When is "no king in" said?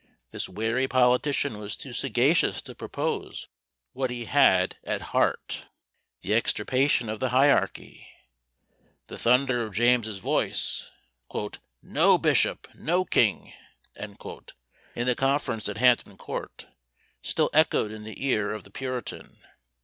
12.73-14.15